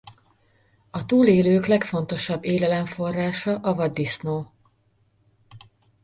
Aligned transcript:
A 0.89 1.05
túlélők 1.05 1.65
legfontosabb 1.65 2.43
élelemforrása 2.45 3.55
a 3.57 3.73
vaddisznó. 3.75 4.53